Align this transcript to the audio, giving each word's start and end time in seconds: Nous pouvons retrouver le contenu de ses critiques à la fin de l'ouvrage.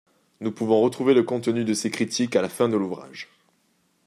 Nous 0.39 0.51
pouvons 0.51 0.81
retrouver 0.81 1.13
le 1.13 1.21
contenu 1.21 1.63
de 1.63 1.75
ses 1.75 1.91
critiques 1.91 2.35
à 2.35 2.41
la 2.41 2.49
fin 2.49 2.67
de 2.67 2.75
l'ouvrage. 2.75 3.27